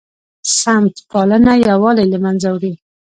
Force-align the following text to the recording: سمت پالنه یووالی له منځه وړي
سمت 0.59 0.95
پالنه 1.11 1.53
یووالی 1.67 2.05
له 2.13 2.17
منځه 2.23 2.47
وړي 2.53 2.73